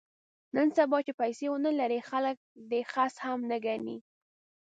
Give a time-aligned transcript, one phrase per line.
[0.55, 2.37] نن سبا چې پیسې ونه لرې خلک
[2.69, 3.97] دې خس هم نه ګڼي.